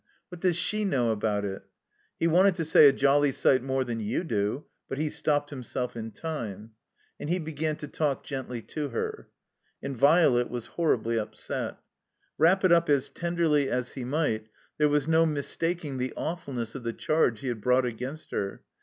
[0.29, 1.61] "What does she know about it?"
[2.19, 5.95] He wanted to say "A jolly sight more than you do," but he stopped himself
[5.95, 6.71] in time.
[7.19, 9.29] He began to talk gently to her.
[9.79, 11.77] And Violet was horribly upset.
[12.39, 14.47] Wrap it up as tenderly as he might,
[14.79, 18.63] there was no mistaking the awfulness of the charge he brought against her.